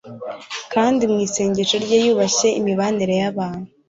kandi 0.73 1.03
mu 1.11 1.17
isengesho 1.27 1.75
rye 1.85 1.97
yubashye 2.05 2.47
imibanire 2.59 3.13
y’abantu 3.21 3.67